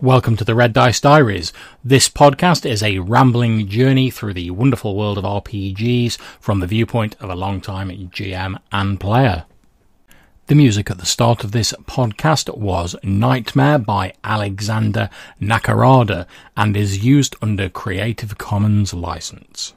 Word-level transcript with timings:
Welcome 0.00 0.36
to 0.36 0.44
the 0.44 0.54
Red 0.54 0.74
Dice 0.74 1.00
Diaries. 1.00 1.52
This 1.82 2.08
podcast 2.08 2.64
is 2.64 2.84
a 2.84 3.00
rambling 3.00 3.66
journey 3.66 4.10
through 4.10 4.34
the 4.34 4.52
wonderful 4.52 4.94
world 4.94 5.18
of 5.18 5.24
RPGs 5.24 6.16
from 6.38 6.60
the 6.60 6.68
viewpoint 6.68 7.16
of 7.18 7.30
a 7.30 7.34
long-time 7.34 7.90
GM 7.90 8.60
and 8.70 9.00
player. 9.00 9.44
The 10.46 10.54
music 10.54 10.88
at 10.88 10.98
the 10.98 11.04
start 11.04 11.42
of 11.42 11.50
this 11.50 11.74
podcast 11.82 12.56
was 12.56 12.94
Nightmare 13.02 13.80
by 13.80 14.12
Alexander 14.22 15.10
Nakarada 15.42 16.28
and 16.56 16.76
is 16.76 17.04
used 17.04 17.34
under 17.42 17.68
Creative 17.68 18.38
Commons 18.38 18.94
license. 18.94 19.74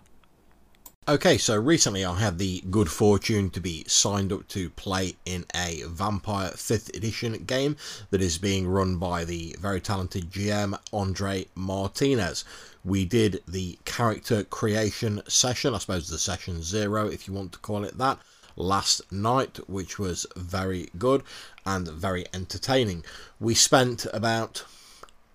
Okay, 1.07 1.39
so 1.39 1.57
recently 1.57 2.05
I 2.05 2.19
had 2.19 2.37
the 2.37 2.61
good 2.69 2.87
fortune 2.87 3.49
to 3.49 3.59
be 3.59 3.83
signed 3.87 4.31
up 4.31 4.47
to 4.49 4.69
play 4.69 5.15
in 5.25 5.45
a 5.55 5.81
Vampire 5.87 6.51
5th 6.51 6.95
edition 6.95 7.43
game 7.45 7.75
that 8.11 8.21
is 8.21 8.37
being 8.37 8.67
run 8.67 8.97
by 8.97 9.25
the 9.25 9.55
very 9.59 9.81
talented 9.81 10.29
GM 10.29 10.77
Andre 10.93 11.47
Martinez. 11.55 12.45
We 12.85 13.03
did 13.03 13.41
the 13.47 13.79
character 13.83 14.43
creation 14.43 15.23
session, 15.27 15.73
I 15.73 15.79
suppose 15.79 16.07
the 16.07 16.19
session 16.19 16.61
zero 16.61 17.07
if 17.07 17.27
you 17.27 17.33
want 17.33 17.53
to 17.53 17.59
call 17.59 17.83
it 17.83 17.97
that, 17.97 18.19
last 18.55 19.11
night, 19.11 19.57
which 19.67 19.97
was 19.97 20.27
very 20.35 20.91
good 20.99 21.23
and 21.65 21.87
very 21.87 22.27
entertaining. 22.31 23.03
We 23.39 23.55
spent 23.55 24.05
about 24.13 24.65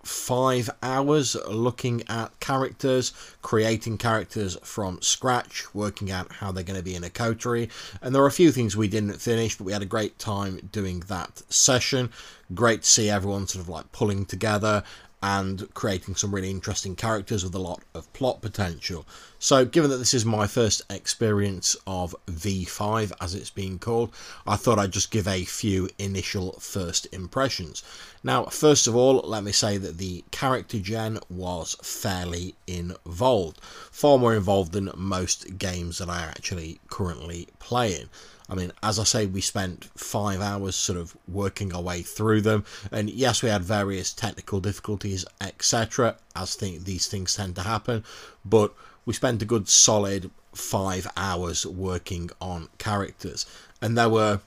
five 0.07 0.69
hours 0.81 1.35
looking 1.47 2.03
at 2.07 2.39
characters, 2.39 3.13
creating 3.41 3.97
characters 3.97 4.57
from 4.63 5.01
scratch, 5.01 5.73
working 5.73 6.11
out 6.11 6.31
how 6.33 6.51
they're 6.51 6.63
going 6.63 6.79
to 6.79 6.83
be 6.83 6.95
in 6.95 7.03
a 7.03 7.09
coterie. 7.09 7.69
And 8.01 8.13
there 8.13 8.23
are 8.23 8.27
a 8.27 8.31
few 8.31 8.51
things 8.51 8.75
we 8.75 8.87
didn't 8.87 9.21
finish, 9.21 9.57
but 9.57 9.65
we 9.65 9.73
had 9.73 9.81
a 9.81 9.85
great 9.85 10.17
time 10.17 10.69
doing 10.71 11.01
that 11.07 11.41
session. 11.49 12.09
Great 12.53 12.83
to 12.83 12.89
see 12.89 13.09
everyone 13.09 13.47
sort 13.47 13.63
of 13.63 13.69
like 13.69 13.91
pulling 13.91 14.25
together 14.25 14.83
and 15.23 15.73
creating 15.73 16.15
some 16.15 16.33
really 16.33 16.51
interesting 16.51 16.95
characters 16.95 17.43
with 17.43 17.55
a 17.55 17.59
lot 17.59 17.81
of 17.95 18.11
plot 18.13 18.41
potential. 18.41 19.05
So, 19.39 19.65
given 19.65 19.89
that 19.89 19.97
this 19.97 20.13
is 20.13 20.25
my 20.25 20.45
first 20.45 20.81
experience 20.89 21.75
of 21.87 22.15
V5, 22.27 23.11
as 23.19 23.33
it's 23.33 23.49
being 23.49 23.79
called, 23.79 24.13
I 24.45 24.55
thought 24.55 24.79
I'd 24.79 24.91
just 24.91 25.11
give 25.11 25.27
a 25.27 25.43
few 25.43 25.89
initial 25.97 26.53
first 26.59 27.07
impressions. 27.11 27.83
Now, 28.27 28.43
first 28.47 28.87
of 28.87 28.95
all, 28.97 29.21
let 29.23 29.45
me 29.45 29.53
say 29.53 29.77
that 29.77 29.99
the 29.99 30.25
character 30.31 30.79
gen 30.79 31.19
was 31.29 31.77
fairly 31.81 32.55
involved, 32.67 33.61
far 33.89 34.17
more 34.17 34.35
involved 34.35 34.73
than 34.73 34.91
most 34.97 35.57
games 35.57 35.99
that 35.99 36.09
I 36.09 36.23
actually 36.23 36.81
currently 36.89 37.47
play 37.59 38.01
in. 38.01 38.09
I 38.49 38.55
mean, 38.55 38.73
as 38.83 38.99
I 38.99 39.05
say, 39.05 39.27
we 39.27 39.39
spent 39.39 39.85
five 39.95 40.41
hours 40.41 40.75
sort 40.75 40.99
of 40.99 41.15
working 41.25 41.73
our 41.73 41.81
way 41.81 42.01
through 42.01 42.41
them, 42.41 42.65
and 42.91 43.09
yes, 43.09 43.41
we 43.41 43.47
had 43.47 43.63
various 43.63 44.11
technical 44.11 44.59
difficulties, 44.59 45.23
etc., 45.39 46.17
as 46.35 46.57
th- 46.57 46.81
these 46.81 47.07
things 47.07 47.33
tend 47.33 47.55
to 47.55 47.61
happen, 47.61 48.03
but 48.43 48.73
we 49.05 49.13
spent 49.13 49.41
a 49.41 49.45
good 49.45 49.69
solid 49.69 50.31
five 50.53 51.07
hours 51.15 51.65
working 51.65 52.29
on 52.41 52.67
characters, 52.77 53.45
and 53.81 53.97
there 53.97 54.09
were 54.09 54.41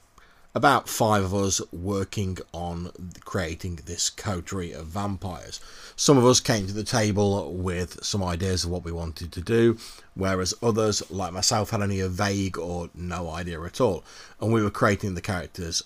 about 0.53 0.89
five 0.89 1.23
of 1.23 1.33
us 1.33 1.61
working 1.71 2.37
on 2.53 2.91
creating 3.23 3.79
this 3.85 4.09
coterie 4.09 4.73
of 4.73 4.87
vampires. 4.87 5.59
Some 5.95 6.17
of 6.17 6.25
us 6.25 6.39
came 6.39 6.67
to 6.67 6.73
the 6.73 6.83
table 6.83 7.53
with 7.53 8.03
some 8.03 8.23
ideas 8.23 8.65
of 8.65 8.71
what 8.71 8.83
we 8.83 8.91
wanted 8.91 9.31
to 9.31 9.41
do, 9.41 9.77
whereas 10.13 10.53
others, 10.61 11.09
like 11.09 11.31
myself, 11.31 11.69
had 11.69 11.81
only 11.81 11.99
a 11.99 12.09
vague 12.09 12.57
or 12.57 12.89
no 12.93 13.29
idea 13.29 13.61
at 13.61 13.79
all. 13.79 14.03
And 14.39 14.51
we 14.51 14.61
were 14.61 14.69
creating 14.69 15.15
the 15.15 15.21
characters 15.21 15.83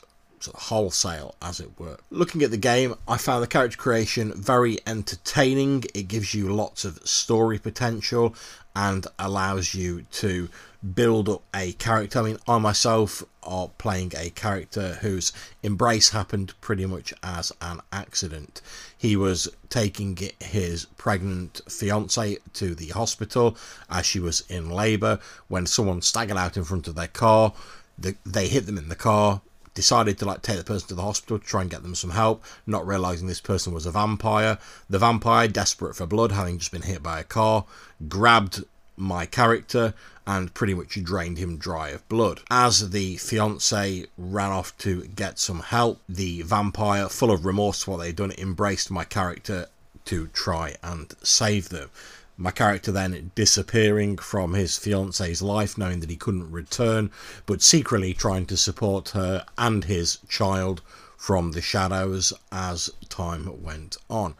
wholesale, 0.53 1.35
as 1.41 1.59
it 1.59 1.79
were. 1.79 1.97
Looking 2.09 2.43
at 2.43 2.51
the 2.51 2.57
game, 2.57 2.95
I 3.07 3.17
found 3.17 3.41
the 3.41 3.47
character 3.47 3.77
creation 3.77 4.33
very 4.33 4.79
entertaining. 4.85 5.85
It 5.93 6.07
gives 6.07 6.33
you 6.33 6.53
lots 6.53 6.85
of 6.85 6.99
story 7.07 7.57
potential 7.59 8.35
and 8.75 9.07
allows 9.17 9.73
you 9.73 10.03
to 10.11 10.49
build 10.93 11.29
up 11.29 11.41
a 11.53 11.71
character. 11.73 12.19
I 12.19 12.23
mean, 12.23 12.37
I 12.47 12.57
myself 12.59 13.23
are 13.43 13.69
playing 13.77 14.11
a 14.17 14.29
character 14.31 14.97
whose 15.01 15.31
embrace 15.63 16.09
happened 16.09 16.53
pretty 16.61 16.85
much 16.85 17.13
as 17.23 17.51
an 17.61 17.81
accident. 17.91 18.61
He 18.97 19.15
was 19.15 19.47
taking 19.69 20.17
his 20.39 20.85
pregnant 20.97 21.61
fiancee 21.69 22.37
to 22.53 22.75
the 22.75 22.89
hospital 22.89 23.57
as 23.89 24.05
she 24.05 24.19
was 24.19 24.43
in 24.49 24.69
labour 24.69 25.19
when 25.47 25.65
someone 25.65 26.01
staggered 26.01 26.37
out 26.37 26.57
in 26.57 26.63
front 26.63 26.87
of 26.87 26.95
their 26.95 27.07
car. 27.07 27.53
they 27.97 28.47
hit 28.47 28.65
them 28.65 28.77
in 28.77 28.89
the 28.89 28.95
car, 28.95 29.41
decided 29.75 30.17
to 30.17 30.25
like 30.25 30.41
take 30.41 30.57
the 30.57 30.63
person 30.63 30.87
to 30.87 30.95
the 30.95 31.03
hospital 31.03 31.37
to 31.37 31.45
try 31.45 31.61
and 31.61 31.69
get 31.69 31.83
them 31.83 31.93
some 31.93 32.11
help, 32.11 32.43
not 32.65 32.87
realizing 32.87 33.27
this 33.27 33.41
person 33.41 33.73
was 33.73 33.85
a 33.85 33.91
vampire. 33.91 34.57
The 34.89 34.97
vampire, 34.97 35.47
desperate 35.47 35.95
for 35.95 36.07
blood, 36.07 36.31
having 36.31 36.57
just 36.57 36.71
been 36.71 36.81
hit 36.81 37.03
by 37.03 37.19
a 37.19 37.23
car, 37.23 37.65
grabbed 38.07 38.63
my 38.97 39.25
character 39.25 39.93
and 40.25 40.53
pretty 40.53 40.73
much 40.73 41.03
drained 41.03 41.37
him 41.37 41.57
dry 41.57 41.89
of 41.89 42.07
blood. 42.09 42.39
As 42.49 42.89
the 42.89 43.17
fiance 43.17 44.05
ran 44.17 44.51
off 44.51 44.75
to 44.79 45.05
get 45.07 45.37
some 45.37 45.59
help, 45.59 46.01
the 46.09 46.41
vampire, 46.41 47.09
full 47.09 47.31
of 47.31 47.45
remorse 47.45 47.83
for 47.83 47.91
what 47.91 47.97
they'd 47.97 48.15
done, 48.15 48.31
embraced 48.37 48.89
my 48.89 49.03
character 49.03 49.67
to 50.05 50.27
try 50.27 50.75
and 50.81 51.13
save 51.21 51.69
them. 51.69 51.89
My 52.37 52.51
character 52.51 52.91
then 52.91 53.31
disappearing 53.35 54.17
from 54.17 54.53
his 54.53 54.77
fiance's 54.77 55.41
life, 55.41 55.77
knowing 55.77 56.01
that 56.01 56.09
he 56.09 56.15
couldn't 56.15 56.51
return, 56.51 57.11
but 57.45 57.61
secretly 57.61 58.13
trying 58.13 58.45
to 58.47 58.57
support 58.57 59.09
her 59.09 59.45
and 59.57 59.85
his 59.85 60.19
child 60.27 60.81
from 61.17 61.51
the 61.51 61.61
shadows 61.61 62.33
as 62.51 62.89
time 63.09 63.63
went 63.63 63.97
on 64.09 64.35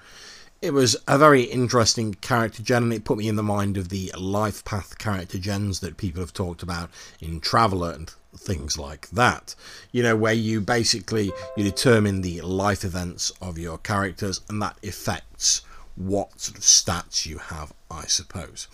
it 0.66 0.73
was 0.73 0.95
a 1.07 1.17
very 1.17 1.44
interesting 1.44 2.16
character 2.16 2.63
gen, 2.63 2.84
and 2.84 2.94
it 2.94 3.03
put 3.03 3.19
me 3.19 3.28
in 3.28 3.35
the 3.35 3.44
mind 3.44 3.78
of 3.78 3.89
the 3.89 4.11
life 4.17 4.66
path 4.66 4.97
character 4.97 5.38
gens 5.38 5.79
that 5.81 5.97
people 5.97 6.22
have 6.22 6.34
talked 6.34 6.63
about 6.63 6.89
in 7.19 7.39
Traveller 7.39 7.91
and 7.91 8.09
things 8.35 8.78
like 8.78 9.07
that. 9.11 9.53
You 9.91 10.01
know, 10.01 10.16
where 10.16 10.34
you 10.34 10.61
basically 10.61 11.31
you 11.55 11.63
determine 11.63 12.22
the 12.22 12.41
life 12.41 12.84
events 12.84 13.31
of 13.41 13.59
your 13.59 13.78
characters, 13.78 14.41
and 14.50 14.59
that 14.61 14.78
affects 14.84 15.61
what 15.95 16.39
sort 16.39 16.57
of 16.57 16.63
stats 16.63 17.25
you 17.25 17.38
have, 17.38 17.73
I 17.89 18.06
suppose. 18.06 18.67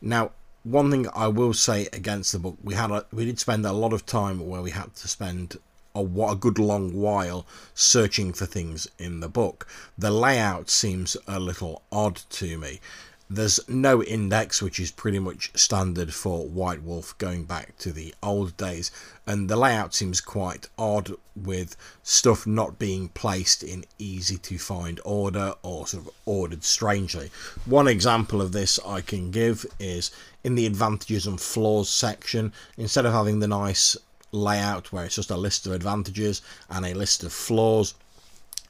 Now, 0.00 0.32
one 0.62 0.90
thing 0.90 1.06
I 1.14 1.28
will 1.28 1.54
say 1.54 1.88
against 1.92 2.32
the 2.32 2.38
book, 2.38 2.58
we 2.62 2.74
had 2.74 2.90
a, 2.90 3.06
we 3.12 3.24
did 3.24 3.38
spend 3.38 3.64
a 3.64 3.72
lot 3.72 3.92
of 3.92 4.04
time 4.04 4.46
where 4.46 4.62
we 4.62 4.72
had 4.72 4.94
to 4.96 5.08
spend 5.08 5.56
a, 5.94 6.00
a 6.00 6.36
good 6.36 6.58
long 6.58 6.92
while 6.92 7.46
searching 7.74 8.32
for 8.32 8.46
things 8.46 8.88
in 8.98 9.20
the 9.20 9.28
book. 9.28 9.66
The 9.96 10.10
layout 10.10 10.68
seems 10.68 11.16
a 11.26 11.40
little 11.40 11.82
odd 11.90 12.16
to 12.30 12.58
me. 12.58 12.80
There's 13.28 13.58
no 13.68 14.04
index, 14.04 14.62
which 14.62 14.78
is 14.78 14.92
pretty 14.92 15.18
much 15.18 15.50
standard 15.56 16.14
for 16.14 16.46
White 16.46 16.82
Wolf 16.82 17.18
going 17.18 17.44
back 17.44 17.76
to 17.78 17.90
the 17.90 18.14
old 18.22 18.56
days, 18.56 18.92
and 19.26 19.50
the 19.50 19.56
layout 19.56 19.94
seems 19.94 20.20
quite 20.20 20.68
odd 20.78 21.10
with 21.34 21.76
stuff 22.04 22.46
not 22.46 22.78
being 22.78 23.08
placed 23.08 23.64
in 23.64 23.84
easy 23.98 24.38
to 24.38 24.58
find 24.58 25.00
order 25.04 25.54
or 25.62 25.88
sort 25.88 26.06
of 26.06 26.12
ordered 26.24 26.62
strangely. 26.62 27.32
One 27.64 27.88
example 27.88 28.40
of 28.40 28.52
this 28.52 28.78
I 28.86 29.00
can 29.00 29.32
give 29.32 29.66
is 29.80 30.12
in 30.44 30.54
the 30.54 30.66
advantages 30.66 31.26
and 31.26 31.40
flaws 31.40 31.88
section, 31.88 32.52
instead 32.76 33.06
of 33.06 33.12
having 33.12 33.40
the 33.40 33.48
nice 33.48 33.96
layout 34.30 34.92
where 34.92 35.04
it's 35.04 35.16
just 35.16 35.30
a 35.32 35.36
list 35.36 35.66
of 35.66 35.72
advantages 35.72 36.42
and 36.70 36.86
a 36.86 36.94
list 36.94 37.24
of 37.24 37.32
flaws. 37.32 37.94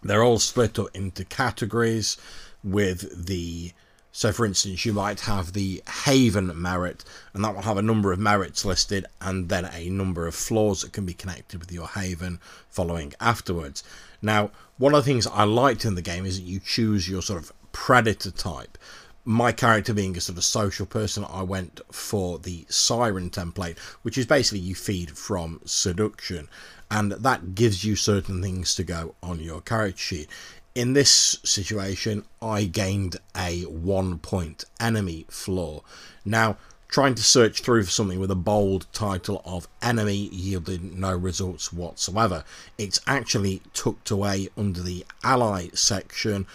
They're 0.03 0.25
all 0.25 0.38
split 0.38 0.78
up 0.78 0.88
into 0.94 1.27
categories 1.27 2.17
with 2.65 3.27
the 3.27 3.73
so, 4.16 4.32
for 4.32 4.47
instance, 4.47 4.87
you 4.87 4.94
might 4.94 5.21
have 5.21 5.53
the 5.53 5.82
Haven 6.04 6.50
merit, 6.59 7.04
and 7.35 7.44
that 7.44 7.55
will 7.55 7.61
have 7.61 7.76
a 7.76 7.82
number 7.82 8.12
of 8.12 8.19
merits 8.19 8.64
listed 8.64 9.05
and 9.20 9.50
then 9.50 9.67
a 9.67 9.91
number 9.91 10.26
of 10.26 10.35
flaws 10.35 10.81
that 10.81 10.94
can 10.94 11.05
be 11.05 11.12
connected 11.12 11.61
with 11.61 11.70
your 11.70 11.87
Haven 11.87 12.41
following 12.70 13.12
afterwards. 13.20 13.85
Now, 14.23 14.52
one 14.79 14.94
of 14.94 15.05
the 15.05 15.11
things 15.11 15.26
I 15.26 15.44
liked 15.44 15.85
in 15.85 15.96
the 15.96 16.00
game 16.00 16.25
is 16.25 16.38
that 16.38 16.46
you 16.46 16.61
choose 16.61 17.06
your 17.06 17.20
sort 17.20 17.43
of 17.43 17.52
predator 17.73 18.31
type 18.31 18.79
my 19.26 19.50
character 19.50 19.93
being 19.93 20.17
a 20.17 20.20
sort 20.20 20.38
of 20.38 20.44
social 20.44 20.87
person, 20.87 21.26
I 21.29 21.43
went 21.43 21.81
for 21.91 22.38
the 22.38 22.64
siren 22.69 23.29
template, 23.29 23.76
which 24.02 24.17
is 24.17 24.25
basically 24.25 24.61
you 24.61 24.76
feed 24.76 25.11
from 25.19 25.61
seduction, 25.64 26.49
and 26.93 27.11
that 27.11 27.56
gives 27.56 27.85
you 27.85 27.96
certain 27.96 28.41
things 28.41 28.76
to 28.76 28.85
go 28.85 29.17
on 29.25 29.41
your 29.41 29.61
character 29.61 29.99
sheet. 29.99 30.29
In 30.76 30.93
this 30.93 31.38
situation, 31.43 32.26
I 32.43 32.64
gained 32.64 33.17
a 33.34 33.62
one 33.62 34.19
point 34.19 34.67
enemy 34.78 35.25
flaw. 35.31 35.81
Now, 36.23 36.58
trying 36.87 37.14
to 37.14 37.23
search 37.23 37.62
through 37.62 37.84
for 37.84 37.90
something 37.90 38.20
with 38.20 38.31
a 38.31 38.34
bold 38.34 38.87
title 38.93 39.40
of 39.46 39.69
enemy 39.81 40.28
yielded 40.31 40.82
no 40.82 41.17
results 41.17 41.73
whatsoever. 41.73 42.44
It's 42.76 43.00
actually 43.06 43.62
tucked 43.73 44.11
away 44.11 44.50
under 44.55 44.82
the 44.82 45.06
ally 45.25 45.69
section 45.73 46.46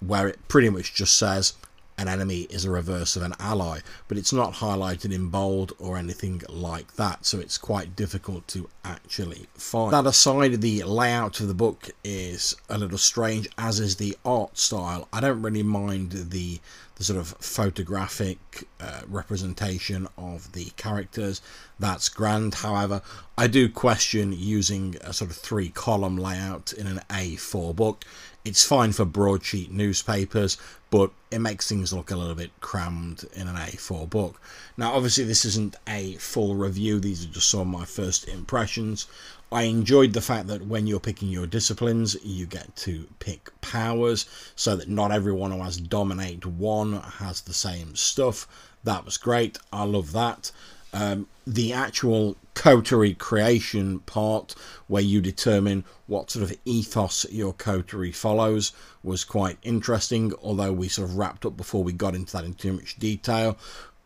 where 0.00 0.26
it 0.26 0.48
pretty 0.48 0.70
much 0.70 0.94
just 0.94 1.14
says 1.14 1.52
an 1.98 2.08
enemy 2.08 2.42
is 2.50 2.64
a 2.64 2.70
reverse 2.70 3.16
of 3.16 3.22
an 3.22 3.34
ally, 3.40 3.80
but 4.08 4.18
it's 4.18 4.32
not 4.32 4.54
highlighted 4.54 5.12
in 5.12 5.28
bold 5.28 5.72
or 5.78 5.96
anything 5.96 6.42
like 6.48 6.94
that, 6.96 7.24
so 7.24 7.38
it's 7.38 7.58
quite 7.58 7.96
difficult 7.96 8.46
to 8.48 8.68
actually 8.84 9.46
find. 9.54 9.92
That 9.92 10.06
aside, 10.06 10.60
the 10.60 10.82
layout 10.82 11.40
of 11.40 11.48
the 11.48 11.54
book 11.54 11.90
is 12.04 12.54
a 12.68 12.78
little 12.78 12.98
strange, 12.98 13.48
as 13.56 13.80
is 13.80 13.96
the 13.96 14.16
art 14.24 14.58
style. 14.58 15.08
I 15.12 15.20
don't 15.20 15.42
really 15.42 15.62
mind 15.62 16.12
the 16.12 16.60
the 16.96 17.04
sort 17.04 17.18
of 17.18 17.28
photographic 17.40 18.38
uh, 18.80 19.02
representation 19.06 20.08
of 20.16 20.52
the 20.52 20.64
characters. 20.76 21.42
That's 21.78 22.08
grand. 22.08 22.54
However, 22.54 23.02
I 23.36 23.48
do 23.48 23.68
question 23.68 24.32
using 24.32 24.96
a 25.02 25.12
sort 25.12 25.30
of 25.30 25.36
three 25.36 25.68
column 25.68 26.16
layout 26.16 26.72
in 26.72 26.86
an 26.86 27.00
A4 27.10 27.76
book. 27.76 28.04
It's 28.46 28.64
fine 28.64 28.92
for 28.92 29.04
broadsheet 29.04 29.72
newspapers, 29.72 30.56
but 30.88 31.10
it 31.32 31.40
makes 31.40 31.68
things 31.68 31.92
look 31.92 32.12
a 32.12 32.16
little 32.16 32.36
bit 32.36 32.52
crammed 32.60 33.24
in 33.34 33.48
an 33.48 33.56
A4 33.56 34.08
book. 34.08 34.40
Now, 34.76 34.94
obviously, 34.94 35.24
this 35.24 35.44
isn't 35.44 35.74
a 35.88 36.14
full 36.18 36.54
review, 36.54 37.00
these 37.00 37.24
are 37.24 37.28
just 37.28 37.50
some 37.50 37.62
of 37.62 37.66
my 37.66 37.84
first 37.84 38.28
impressions. 38.28 39.08
I 39.50 39.64
enjoyed 39.64 40.12
the 40.12 40.20
fact 40.20 40.46
that 40.46 40.64
when 40.64 40.86
you're 40.86 41.00
picking 41.00 41.28
your 41.28 41.48
disciplines, 41.48 42.16
you 42.24 42.46
get 42.46 42.76
to 42.76 43.08
pick 43.18 43.50
powers 43.62 44.26
so 44.54 44.76
that 44.76 44.88
not 44.88 45.10
everyone 45.10 45.50
who 45.50 45.64
has 45.64 45.78
dominate 45.78 46.46
one 46.46 47.00
has 47.00 47.40
the 47.40 47.52
same 47.52 47.96
stuff. 47.96 48.46
That 48.84 49.04
was 49.04 49.16
great. 49.16 49.58
I 49.72 49.82
love 49.82 50.12
that. 50.12 50.52
Um, 50.96 51.28
the 51.46 51.74
actual 51.74 52.36
coterie 52.54 53.14
creation 53.14 54.00
part, 54.00 54.54
where 54.86 55.02
you 55.02 55.20
determine 55.20 55.84
what 56.06 56.30
sort 56.30 56.50
of 56.50 56.56
ethos 56.64 57.26
your 57.30 57.52
coterie 57.52 58.12
follows, 58.12 58.72
was 59.02 59.22
quite 59.24 59.58
interesting. 59.62 60.32
Although 60.42 60.72
we 60.72 60.88
sort 60.88 61.08
of 61.08 61.18
wrapped 61.18 61.44
up 61.44 61.56
before 61.56 61.84
we 61.84 61.92
got 61.92 62.14
into 62.14 62.32
that 62.32 62.44
in 62.44 62.54
too 62.54 62.72
much 62.72 62.98
detail. 62.98 63.58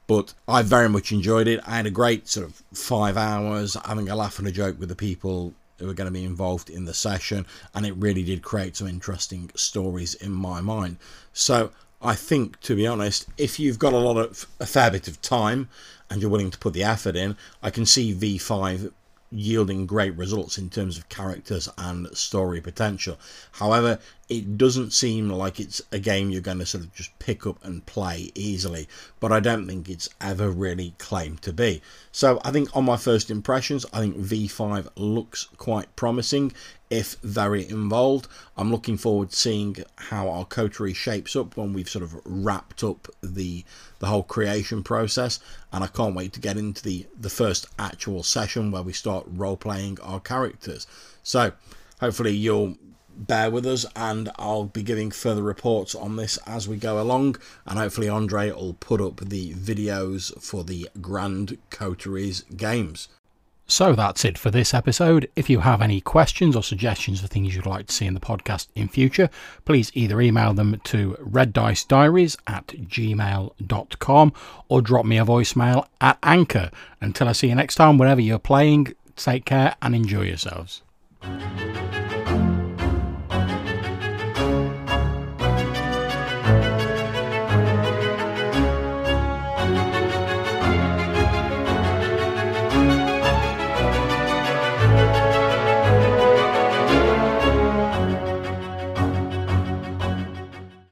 But 0.08 0.34
I 0.48 0.62
very 0.62 0.88
much 0.88 1.12
enjoyed 1.12 1.46
it. 1.46 1.60
I 1.64 1.76
had 1.76 1.86
a 1.86 1.90
great 1.90 2.26
sort 2.26 2.48
of 2.48 2.62
five 2.74 3.16
hours 3.16 3.76
having 3.84 4.08
a 4.08 4.16
laugh 4.16 4.40
and 4.40 4.48
a 4.48 4.52
joke 4.52 4.80
with 4.80 4.88
the 4.88 4.96
people 4.96 5.54
who 5.78 5.86
were 5.86 5.94
going 5.94 6.12
to 6.12 6.20
be 6.20 6.24
involved 6.24 6.68
in 6.68 6.84
the 6.84 6.92
session, 6.92 7.46
and 7.74 7.86
it 7.86 7.94
really 7.96 8.24
did 8.24 8.42
create 8.42 8.76
some 8.76 8.88
interesting 8.88 9.50
stories 9.54 10.14
in 10.14 10.32
my 10.32 10.60
mind. 10.60 10.96
So 11.32 11.70
I 12.02 12.14
think, 12.14 12.60
to 12.60 12.74
be 12.74 12.86
honest, 12.86 13.26
if 13.36 13.60
you've 13.60 13.78
got 13.78 13.92
a 13.92 13.98
lot 13.98 14.16
of 14.16 14.46
a 14.58 14.66
fair 14.66 14.90
bit 14.90 15.06
of 15.06 15.20
time 15.20 15.68
and 16.08 16.20
you're 16.20 16.30
willing 16.30 16.50
to 16.50 16.58
put 16.58 16.72
the 16.72 16.84
effort 16.84 17.14
in, 17.14 17.36
I 17.62 17.70
can 17.70 17.84
see 17.84 18.14
V5 18.14 18.92
yielding 19.30 19.86
great 19.86 20.16
results 20.16 20.58
in 20.58 20.70
terms 20.70 20.98
of 20.98 21.08
characters 21.08 21.68
and 21.78 22.08
story 22.16 22.60
potential. 22.60 23.18
However, 23.52 23.98
it 24.30 24.56
doesn't 24.56 24.92
seem 24.92 25.28
like 25.28 25.58
it's 25.58 25.82
a 25.90 25.98
game 25.98 26.30
you're 26.30 26.40
going 26.40 26.60
to 26.60 26.66
sort 26.66 26.84
of 26.84 26.94
just 26.94 27.18
pick 27.18 27.48
up 27.48 27.62
and 27.64 27.84
play 27.84 28.30
easily, 28.36 28.88
but 29.18 29.32
I 29.32 29.40
don't 29.40 29.66
think 29.66 29.88
it's 29.88 30.08
ever 30.20 30.48
really 30.48 30.94
claimed 30.98 31.42
to 31.42 31.52
be. 31.52 31.82
So 32.12 32.40
I 32.44 32.52
think 32.52 32.74
on 32.76 32.84
my 32.84 32.96
first 32.96 33.28
impressions, 33.28 33.84
I 33.92 33.98
think 33.98 34.16
V5 34.16 34.88
looks 34.94 35.48
quite 35.56 35.94
promising 35.96 36.52
if 36.90 37.16
very 37.24 37.68
involved. 37.68 38.28
I'm 38.56 38.70
looking 38.70 38.96
forward 38.96 39.30
to 39.30 39.36
seeing 39.36 39.76
how 39.96 40.28
our 40.28 40.44
coterie 40.44 40.94
shapes 40.94 41.34
up 41.34 41.56
when 41.56 41.72
we've 41.72 41.90
sort 41.90 42.04
of 42.04 42.20
wrapped 42.24 42.84
up 42.84 43.08
the 43.22 43.64
the 43.98 44.06
whole 44.06 44.22
creation 44.22 44.82
process 44.82 45.40
and 45.72 45.84
I 45.84 45.88
can't 45.88 46.14
wait 46.14 46.32
to 46.34 46.40
get 46.40 46.56
into 46.56 46.82
the 46.82 47.06
the 47.18 47.30
first 47.30 47.66
actual 47.80 48.22
session 48.22 48.70
where 48.70 48.82
we 48.82 48.92
start 48.92 49.26
role 49.26 49.56
playing 49.56 49.98
our 50.02 50.20
characters. 50.20 50.86
So 51.24 51.52
hopefully 52.00 52.32
you'll 52.32 52.76
bear 53.26 53.50
with 53.50 53.66
us 53.66 53.86
and 53.94 54.30
I'll 54.36 54.64
be 54.64 54.82
giving 54.82 55.10
further 55.10 55.42
reports 55.42 55.94
on 55.94 56.16
this 56.16 56.38
as 56.46 56.66
we 56.66 56.76
go 56.76 57.00
along 57.00 57.36
and 57.66 57.78
hopefully 57.78 58.08
Andre 58.08 58.50
will 58.50 58.74
put 58.80 59.00
up 59.00 59.20
the 59.20 59.54
videos 59.54 60.40
for 60.42 60.64
the 60.64 60.88
Grand 61.00 61.58
Coterie's 61.70 62.42
games. 62.56 63.08
So 63.70 63.94
that's 63.94 64.24
it 64.24 64.36
for 64.36 64.50
this 64.50 64.74
episode. 64.74 65.30
If 65.36 65.48
you 65.48 65.60
have 65.60 65.80
any 65.80 66.00
questions 66.00 66.56
or 66.56 66.62
suggestions 66.64 67.20
for 67.20 67.28
things 67.28 67.54
you'd 67.54 67.66
like 67.66 67.86
to 67.86 67.94
see 67.94 68.04
in 68.04 68.14
the 68.14 68.20
podcast 68.20 68.66
in 68.74 68.88
future, 68.88 69.30
please 69.64 69.92
either 69.94 70.20
email 70.20 70.52
them 70.52 70.80
to 70.84 71.16
reddicediaries 71.22 72.36
at 72.48 72.66
gmail.com 72.66 74.32
or 74.68 74.82
drop 74.82 75.06
me 75.06 75.18
a 75.18 75.24
voicemail 75.24 75.86
at 76.00 76.18
Anchor. 76.24 76.72
Until 77.00 77.28
I 77.28 77.32
see 77.32 77.48
you 77.48 77.54
next 77.54 77.76
time, 77.76 77.96
wherever 77.96 78.20
you're 78.20 78.40
playing, 78.40 78.92
take 79.14 79.44
care 79.44 79.76
and 79.80 79.94
enjoy 79.94 80.22
yourselves. 80.22 80.82